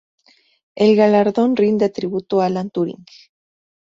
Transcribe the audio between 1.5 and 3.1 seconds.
rinde tributo a Alan Turing.